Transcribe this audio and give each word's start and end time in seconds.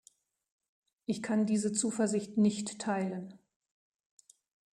Ich 1.05 1.21
kann 1.21 1.45
diese 1.45 1.73
Zuversicht 1.73 2.35
nicht 2.35 2.79
teilen. 2.79 3.37